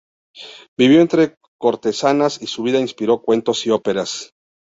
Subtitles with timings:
[0.79, 4.33] Vivió entre cortesanas y su vida inspiró cuentos y óperas.